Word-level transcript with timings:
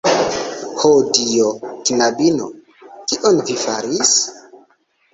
Ho 0.79 0.89
Dio, 1.17 1.51
knabino, 1.91 2.49
kion 3.13 3.41
vi 3.47 3.63
faris!? 3.69 4.19